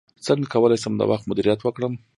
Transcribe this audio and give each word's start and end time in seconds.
څنګه 0.25 0.47
کولی 0.53 0.77
شم 0.83 0.93
د 0.97 1.01
وخت 1.11 1.25
مدیریت 1.29 1.59
وکړم 1.63 1.93